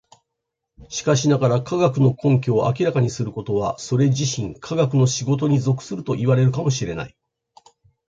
[0.89, 7.15] しかしながら、科学の根拠を明らかにすることはそれ自身科学の仕事に属するといわれるかも知れない。